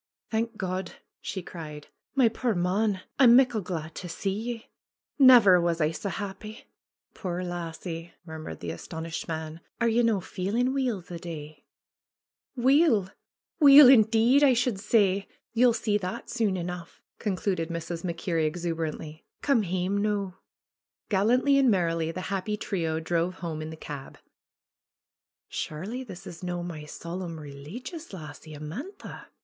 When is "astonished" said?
8.71-9.27